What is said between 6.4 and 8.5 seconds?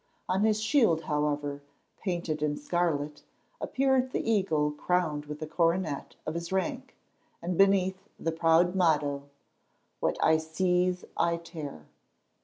rank, and beneath, the